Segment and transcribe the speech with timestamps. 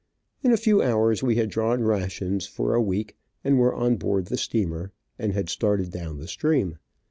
[0.41, 3.97] In a few hours we had drawn rations to last a week, and were on
[3.97, 6.79] board the steamer, and had started down stream.